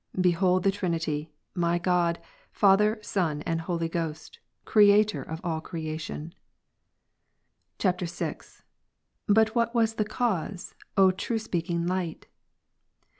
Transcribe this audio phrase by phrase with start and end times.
[0.19, 2.23] Behold the Trinity, my God B.XIII.
[2.29, 6.33] ^^ Father, and Son, and Holy Ghost, Creator of all creation.
[7.79, 8.33] [VI.] 7.
[9.27, 12.25] But what was the cause, O true speaking Light?